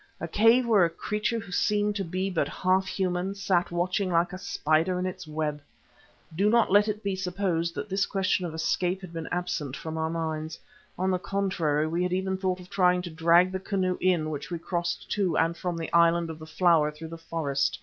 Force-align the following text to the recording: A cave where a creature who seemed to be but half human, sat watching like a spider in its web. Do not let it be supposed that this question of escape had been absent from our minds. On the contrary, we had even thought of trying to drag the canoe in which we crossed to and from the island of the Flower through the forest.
A 0.19 0.27
cave 0.27 0.65
where 0.65 0.83
a 0.83 0.89
creature 0.89 1.37
who 1.37 1.51
seemed 1.51 1.95
to 1.97 2.03
be 2.03 2.27
but 2.31 2.47
half 2.47 2.87
human, 2.87 3.35
sat 3.35 3.69
watching 3.69 4.09
like 4.09 4.33
a 4.33 4.37
spider 4.39 4.97
in 4.97 5.05
its 5.05 5.27
web. 5.27 5.61
Do 6.35 6.49
not 6.49 6.71
let 6.71 6.87
it 6.87 7.03
be 7.03 7.15
supposed 7.15 7.75
that 7.75 7.87
this 7.87 8.07
question 8.07 8.43
of 8.43 8.55
escape 8.55 9.01
had 9.01 9.13
been 9.13 9.27
absent 9.31 9.77
from 9.77 9.99
our 9.99 10.09
minds. 10.09 10.57
On 10.97 11.11
the 11.11 11.19
contrary, 11.19 11.85
we 11.85 12.01
had 12.01 12.13
even 12.13 12.35
thought 12.35 12.59
of 12.59 12.67
trying 12.67 13.03
to 13.03 13.11
drag 13.11 13.51
the 13.51 13.59
canoe 13.59 13.99
in 14.01 14.31
which 14.31 14.49
we 14.49 14.57
crossed 14.57 15.07
to 15.11 15.37
and 15.37 15.55
from 15.55 15.77
the 15.77 15.93
island 15.93 16.31
of 16.31 16.39
the 16.39 16.47
Flower 16.47 16.89
through 16.89 17.09
the 17.09 17.15
forest. 17.19 17.77